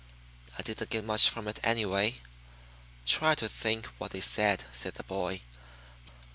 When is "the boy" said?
4.95-5.41